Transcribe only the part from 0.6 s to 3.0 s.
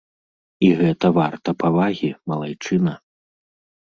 І гэта варта павагі, малайчына.